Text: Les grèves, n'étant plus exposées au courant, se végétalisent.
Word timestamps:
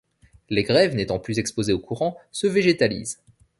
Les 0.49 0.63
grèves, 0.63 0.95
n'étant 0.95 1.19
plus 1.19 1.37
exposées 1.37 1.73
au 1.73 1.79
courant, 1.79 2.17
se 2.31 2.47
végétalisent. 2.47 3.19